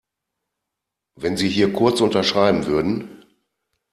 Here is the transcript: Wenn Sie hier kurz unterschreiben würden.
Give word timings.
Wenn 1.13 1.37
Sie 1.37 1.47
hier 1.47 1.71
kurz 1.73 2.01
unterschreiben 2.01 2.65
würden. 2.65 3.23